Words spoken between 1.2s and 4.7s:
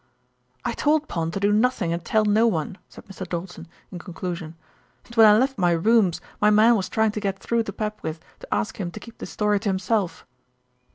to do nothing and tell no one," said Mr. Doulton, in conclusion,